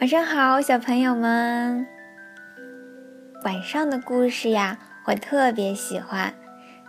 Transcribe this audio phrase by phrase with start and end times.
[0.00, 1.84] 晚上好，小朋友们。
[3.44, 6.32] 晚上的故事呀，我特别喜欢，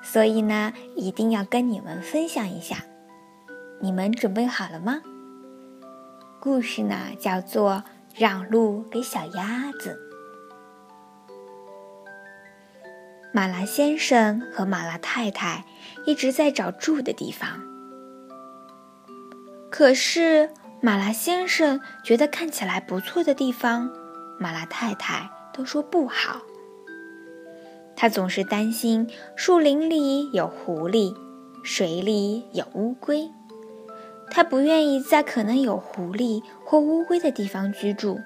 [0.04, 2.84] 所以呢，一定要跟你们分享一下。
[3.82, 5.02] 你们准备好了吗？
[6.40, 7.84] 故事呢，叫做
[8.22, 10.00] 《让路给小鸭子》。
[13.34, 15.66] 马拉先生和马拉太太
[16.06, 17.60] 一直在找住的地方，
[19.72, 20.52] 可是
[20.82, 23.92] 马拉先生觉得看起来不错的地方，
[24.40, 26.40] 马拉太太都说不好。
[27.98, 31.14] 他总是担心树林里有狐狸，
[31.64, 33.30] 水里有乌龟，
[34.32, 38.18] 他不愿意在可能有狐狸或乌龟的地方居住。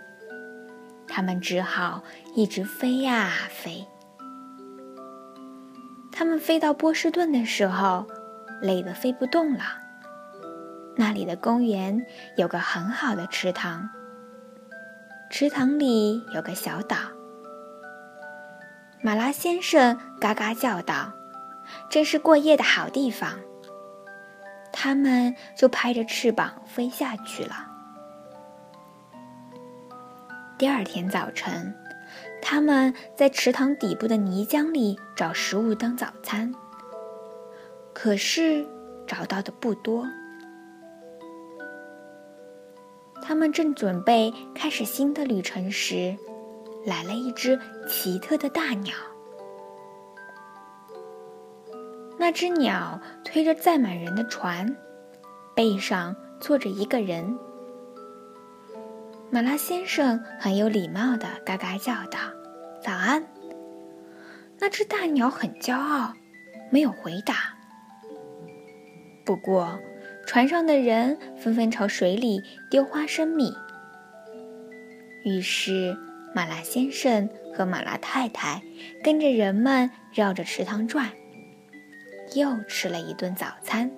[1.08, 2.04] 他们只好
[2.36, 3.88] 一直飞呀飞。
[6.12, 8.06] 他们飞到波士顿的时候，
[8.62, 9.83] 累得飞不动了。
[10.96, 12.06] 那里的公园
[12.38, 13.90] 有个很好的池塘，
[15.30, 16.98] 池塘里有个小岛。
[19.02, 21.14] 马拉先生嘎嘎叫道
[21.90, 23.40] ：“真是过夜的好地方。”
[24.72, 27.68] 他们就拍着翅膀飞下去了。
[30.58, 31.76] 第二天早晨。
[32.46, 36.54] 他们在池塘底部的泥浆里找食物当早餐，
[37.94, 38.68] 可是
[39.08, 40.06] 找到的不多。
[43.26, 46.18] 他们正准备开始新的旅程时，
[46.86, 47.58] 来了一只
[47.88, 48.94] 奇特的大鸟。
[52.20, 54.76] 那只鸟推着载满人的船，
[55.56, 57.38] 背上坐着一个人。
[59.32, 62.20] 马拉先生很有礼貌的嘎嘎叫道
[62.84, 63.26] ：“早安。”
[64.60, 66.14] 那只大鸟很骄傲，
[66.70, 67.36] 没有回答。
[69.26, 69.80] 不过，
[70.26, 73.54] 船上的人纷纷朝水里丢花生米。
[75.24, 75.96] 于是，
[76.34, 78.62] 马拉先生和马拉太太
[79.04, 81.12] 跟着人们绕着池塘转，
[82.36, 83.92] 又吃了一顿早餐，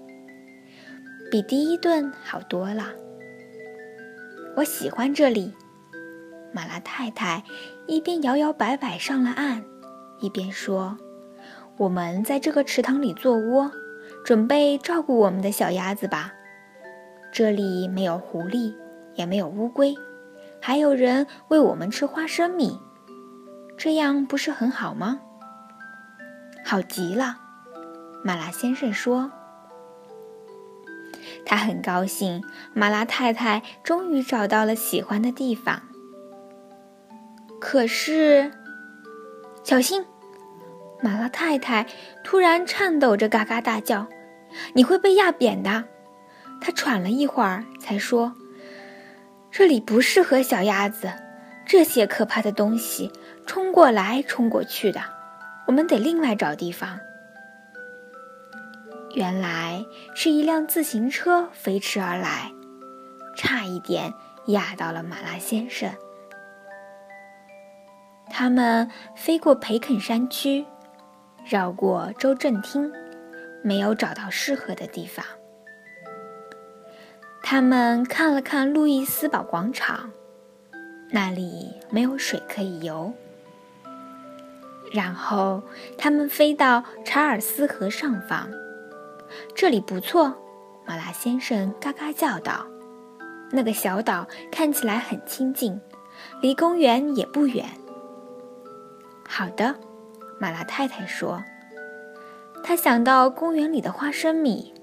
[1.32, 2.94] 比第一顿好多了。
[4.58, 5.54] 我喜欢这里，
[6.54, 7.44] 马拉太太
[7.88, 9.64] 一边摇摇摆摆上了岸，
[10.20, 10.98] 一边说
[11.78, 13.72] ：“我们在这个池塘里做窝，
[14.26, 16.34] 准备照顾我们的小鸭子吧。
[17.32, 18.74] 这里没有狐狸，
[19.14, 19.94] 也没有乌龟，
[20.60, 22.80] 还有人喂我们吃花生米，
[23.78, 25.20] 这样不是很好吗？”
[26.66, 27.38] 好极了，
[28.24, 29.32] 马拉先生说。
[31.46, 32.44] 他很高兴，
[32.74, 35.84] 马拉太太终于找到了喜欢的地方。
[37.62, 38.52] 可是，
[39.64, 40.04] 小心！
[41.04, 41.86] 马拉太太
[42.24, 44.08] 突然颤抖着嘎嘎大叫
[44.74, 45.86] ：“你会被压扁的！”
[46.62, 48.34] 他喘了一会儿，才说
[49.52, 51.12] ：“这里不适合小鸭子，
[51.66, 53.12] 这些可怕的东西
[53.46, 55.02] 冲过来冲过去的，
[55.68, 57.00] 我们得另外找地方。”
[59.16, 62.52] 原来是一辆自行车飞驰而来，
[63.36, 64.14] 差一点
[64.48, 65.90] 压到了马拉先生。
[68.30, 70.66] 他们飞过培肯山区，
[71.46, 72.92] 绕过州政厅，
[73.66, 75.26] 没有找到适合的地方。
[77.42, 80.12] 他们看了看路易斯堡广场，
[81.10, 83.12] 那里没有水可以游。
[84.94, 85.64] 然后
[85.98, 88.48] 他们飞到查尔斯河上方。
[89.56, 90.38] 这里不错，
[90.86, 92.68] 马拉先生嘎嘎叫道
[93.52, 95.82] ：“那个小岛看起来很清静，
[96.40, 97.66] 离公园也不远。”
[99.28, 99.76] 好的，
[100.40, 101.44] 马拉太太说。
[102.68, 104.74] 他想到公园里的花生米，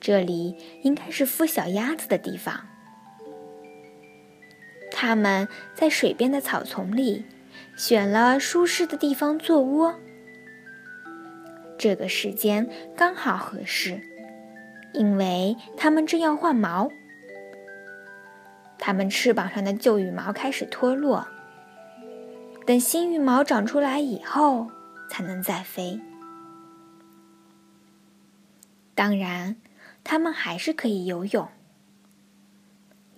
[0.00, 2.66] 这里应该是孵小鸭子的地方。
[4.90, 7.26] 它们在水边的草丛里
[7.76, 9.94] 选了舒适的地方做窝。
[11.76, 14.00] 这个时间刚好合适，
[14.94, 16.90] 因为它们正要换毛。
[18.78, 21.28] 它们翅膀上的旧羽毛开始脱落，
[22.64, 24.68] 等新羽毛长出来以后，
[25.10, 26.00] 才能再飞。
[28.94, 29.56] 当然，
[30.04, 31.48] 他们还是可以游泳。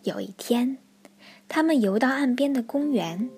[0.02, 0.78] 有一天，
[1.48, 3.28] 他们游到岸边的公园，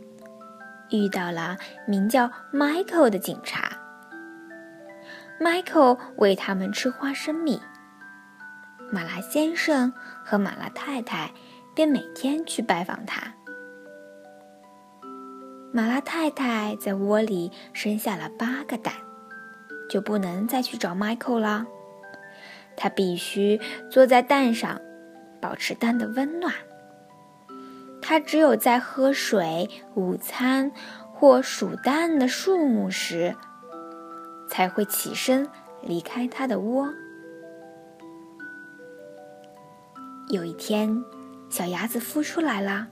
[0.90, 1.56] 遇到了
[1.86, 3.78] 名叫 Michael 的警察。
[5.40, 7.60] Michael 喂他们吃花生米，
[8.90, 9.92] 马拉先生
[10.24, 11.32] 和马拉太太
[11.74, 13.34] 便每天去拜访他。
[15.72, 18.94] 马拉太太在窝里生下了八个蛋，
[19.90, 21.66] 就不能再去找 Michael 了。
[22.76, 24.80] 它必须坐在蛋上，
[25.40, 26.52] 保持蛋的温暖。
[28.02, 30.70] 它只有在喝水、午餐
[31.12, 33.34] 或数蛋的数目时，
[34.48, 35.48] 才会起身
[35.82, 36.88] 离开它的窝。
[40.28, 41.04] 有一天，
[41.48, 42.88] 小鸭子孵出来了。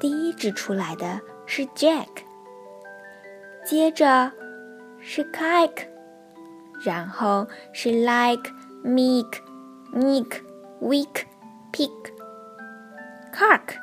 [0.00, 2.08] 第一只出来的是 Jack，
[3.64, 4.32] 接着
[5.00, 5.86] 是 Kike，
[6.84, 8.52] 然后是 Like、
[8.84, 9.40] Meek、
[9.92, 10.42] meek,、
[10.80, 11.24] Week、
[11.72, 11.90] pick,、
[13.32, 13.78] Cark。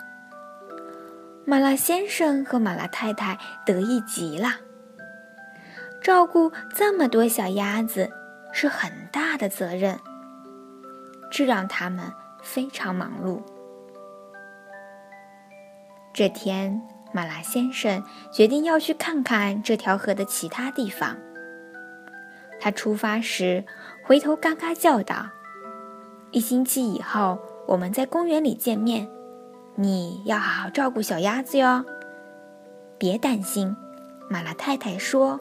[1.46, 4.50] 马拉先生和马拉太太得意极了。
[6.02, 8.12] 照顾这么多小鸭子
[8.54, 10.00] 是很大的责任，
[11.30, 12.12] 这让他们。
[12.44, 13.40] 非常忙碌。
[16.12, 16.82] 这天，
[17.14, 21.16] 马拉先生决定要去看看这条河的其他地方。
[22.64, 23.66] 他出发时
[24.04, 25.32] 回头嘎嘎叫道
[26.30, 29.10] ：“一星期以后，我们在公园里见面。
[29.76, 31.84] 你要好好照顾小鸭子哟。”
[33.00, 33.76] 别担心，
[34.30, 35.40] 马拉太太说：“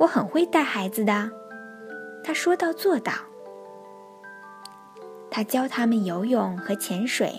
[0.00, 1.30] 我很会带孩子的。”
[2.24, 3.12] 他说到做到。
[5.30, 7.38] 他教他们游泳和潜水。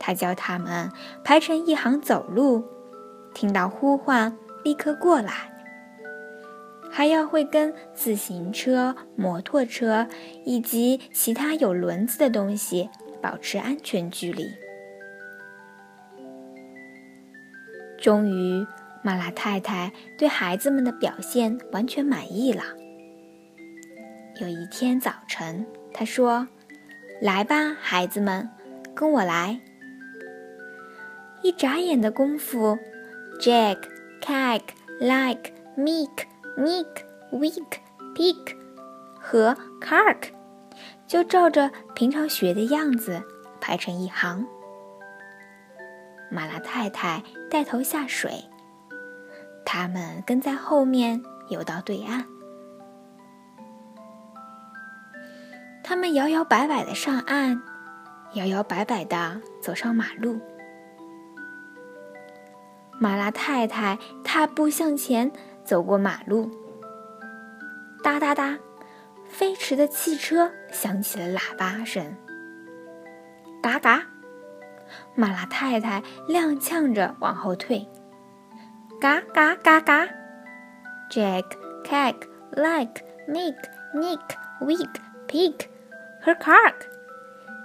[0.00, 0.90] 他教他们
[1.22, 2.64] 排成一行走路，
[3.32, 5.49] 听到呼唤立刻过来。
[6.90, 10.06] 还要会跟自行车、摩托车
[10.44, 12.90] 以及其他有轮子的东西
[13.22, 14.50] 保持安全距离。
[17.98, 18.66] 终于，
[19.02, 22.64] 马拉太太对孩子们的表现完全满意了。
[24.40, 25.64] 有一天早晨。
[25.92, 26.46] 她说
[27.20, 28.48] ：“来吧，孩子们，
[28.94, 29.58] 跟我来。”
[31.42, 32.78] 一眨眼的功夫
[33.40, 36.26] ，Jack，Kag，Like，Meek、
[36.56, 36.86] Nick、
[37.32, 37.78] Week、
[38.14, 38.56] Pig
[39.18, 40.30] 和 Clark
[41.06, 43.22] 就照着平常学的样子
[43.60, 44.46] 排成一行。
[46.30, 48.44] 马拉太太带头下水，
[49.64, 52.24] 他们跟在后面游到对岸。
[55.82, 57.60] 他们摇摇摆摆的上岸，
[58.34, 60.40] 摇摇摆摆的走上马路。
[63.00, 65.32] 马拉太太踏步向前
[65.64, 66.50] 走过马路，
[68.02, 68.58] 哒哒哒，
[69.28, 72.16] 飞驰的汽车响起了喇叭声。
[73.62, 74.02] 嘎嘎，
[75.14, 77.88] 马拉太太踉跄着往后退。
[79.00, 80.06] 嘎嘎嘎嘎
[81.10, 81.44] ，Jack、
[81.84, 83.56] Kike、Like、Nick、
[83.94, 84.20] Nick、
[84.60, 84.90] Week、
[85.26, 85.54] Pig。
[86.22, 86.74] 和 Cark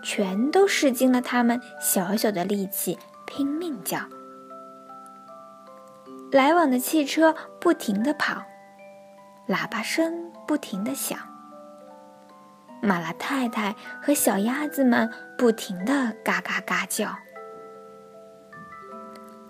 [0.02, 4.00] 全都使尽了他们小小的力气，拼命叫。
[6.36, 8.44] 来往的汽车不停地跑，
[9.48, 11.18] 喇叭声不停地响。
[12.82, 17.16] 马拉太太和小鸭子们不停地嘎嘎嘎叫。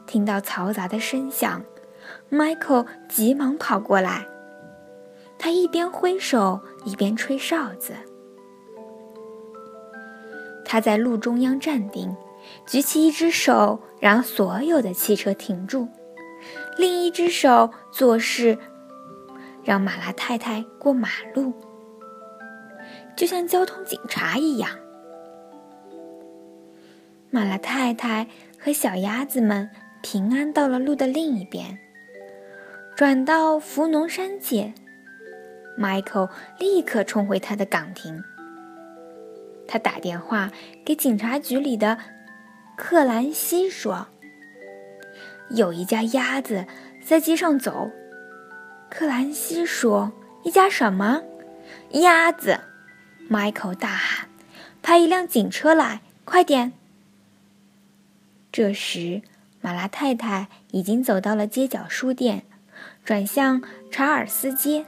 [0.05, 1.63] 听到嘈杂的声响
[2.29, 4.27] ，Michael 急忙跑过来，
[5.39, 7.95] 他一边挥手一边吹哨子。
[10.63, 12.15] 他在路中央站定，
[12.67, 15.89] 举起一只手让所有的汽车停住，
[16.77, 18.57] 另一只手做事
[19.63, 21.53] 让马拉太太过马路，
[23.15, 24.69] 就像交通警察一样。
[27.31, 28.27] 马拉太太
[28.59, 29.69] 和小鸭子们
[30.01, 31.77] 平安到了路的另一边，
[32.95, 34.73] 转到福农山界
[35.77, 36.29] ，Michael
[36.59, 38.23] 立刻冲回他的岗亭。
[39.67, 40.51] 他打电话
[40.85, 41.97] 给警察局里的
[42.77, 44.07] 克兰西说
[45.49, 46.65] ：“有一家鸭子
[47.03, 47.91] 在街上走。”
[48.89, 50.11] 克兰西说
[50.43, 51.21] ：“一家什么
[51.91, 52.59] 鸭子
[53.29, 54.27] ？”Michael 大喊
[54.81, 56.73] ：“派一辆警车来，快点！”
[58.51, 59.21] 这时，
[59.61, 62.43] 马拉太太已经走到了街角书店，
[63.03, 63.61] 转向
[63.91, 64.85] 查尔斯街，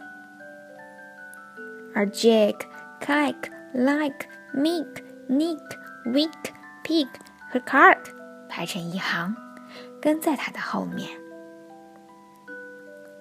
[1.93, 2.55] 而 Jack、
[3.01, 4.27] Kike、Like。
[4.55, 4.87] Meek、
[5.29, 5.59] Nick、
[6.05, 6.31] Week、
[6.83, 7.07] Pig
[7.51, 7.99] 和 Cark
[8.49, 9.35] 排成一行，
[10.01, 11.09] 跟在他的后面。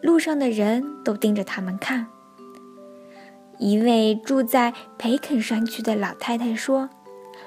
[0.02, 2.06] 路上的人都盯着他们看。
[3.58, 6.90] 一位住在培肯山区的老太太说：“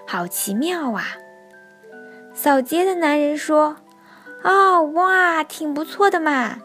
[0.07, 1.05] 好奇妙啊！”
[2.33, 3.77] 扫街的男人说
[4.43, 6.57] ：“哦，哇，挺不错的嘛。”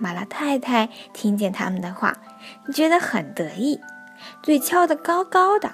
[0.00, 2.16] 马拉太太听见他们的话，
[2.72, 3.80] 觉得很得意，
[4.42, 5.70] 嘴翘得高高的。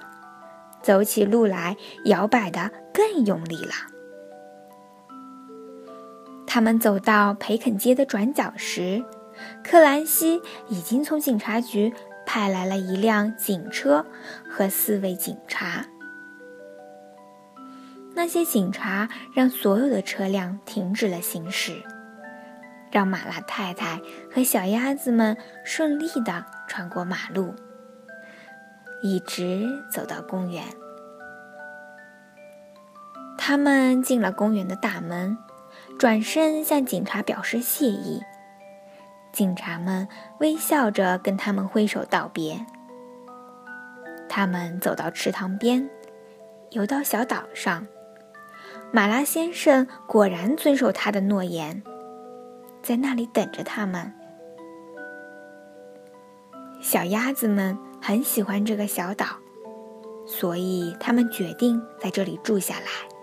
[0.83, 3.73] 走起路来摇摆的更用力了。
[6.53, 9.05] 他们走到培肯街的转角时，
[9.63, 11.95] 克兰西已经从警察局
[12.27, 14.05] 派来了一辆警车
[14.51, 15.87] 和四位警察。
[18.17, 21.85] 那些警察让所有的车辆停止了行驶，
[22.91, 24.01] 让马拉太太
[24.35, 27.55] 和小鸭子们顺利地穿过马路，
[29.05, 30.65] 一直走到公园。
[33.39, 35.39] 他们进了公园的大门，
[36.01, 38.23] 转身向警察表示谢意。
[39.33, 42.65] 警察们微笑着跟他们挥手道别。
[44.27, 45.91] 他们走到池塘边，
[46.71, 47.87] 游到小岛上。
[48.91, 51.83] 马拉先生果然遵守他的诺言，
[52.83, 54.11] 在那里等着他们。
[56.81, 59.27] 小鸭子们很喜欢这个小岛，
[60.27, 63.20] 所以他们决定在这里住下来。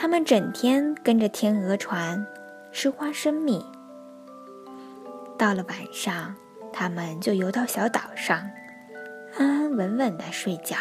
[0.00, 2.26] 他们整天跟着天鹅船
[2.72, 3.62] 吃花生米。
[5.36, 6.34] 到了晚上，
[6.72, 8.50] 他们就游到小岛上，
[9.36, 10.78] 安安稳稳的睡觉。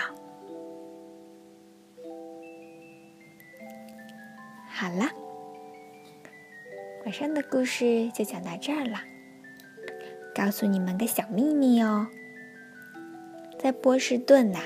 [4.70, 5.10] 好了，
[7.04, 9.02] 晚上的故事就讲到这儿了。
[10.34, 12.08] 告诉你们个小秘密哦，
[13.62, 14.60] 在波士顿呐，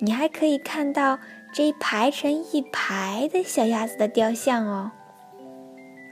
[0.00, 1.18] 你还可以看到
[1.54, 4.90] 这一排成一排的小鸭子的雕像哦。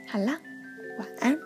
[0.07, 0.39] 好了，
[0.97, 1.37] 晚安。